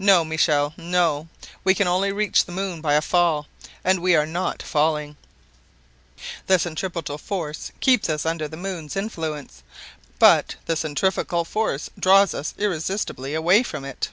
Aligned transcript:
"No, 0.00 0.24
Michel, 0.24 0.74
no! 0.76 1.28
We 1.62 1.72
can 1.72 1.86
only 1.86 2.10
reach 2.10 2.46
the 2.46 2.50
moon 2.50 2.80
by 2.80 2.94
a 2.94 3.00
fall, 3.00 3.46
and 3.84 4.00
we 4.00 4.16
are 4.16 4.26
not 4.26 4.60
falling. 4.60 5.16
The 6.48 6.58
centripetal 6.58 7.16
force 7.16 7.70
keeps 7.78 8.08
us 8.08 8.26
under 8.26 8.48
the 8.48 8.56
moon's 8.56 8.96
influence, 8.96 9.62
but 10.18 10.56
the 10.66 10.74
centrifugal 10.74 11.44
force 11.44 11.90
draws 11.96 12.34
us 12.34 12.54
irresistibly 12.58 13.34
away 13.34 13.62
from 13.62 13.84
it." 13.84 14.08